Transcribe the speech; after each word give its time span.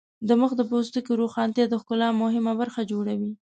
د 0.27 0.29
مخ 0.41 0.51
د 0.57 0.61
پوستکي 0.69 1.13
روښانتیا 1.21 1.65
د 1.69 1.75
ښکلا 1.81 2.09
مهمه 2.21 2.53
برخه 2.61 2.81
جوړوي. 2.91 3.31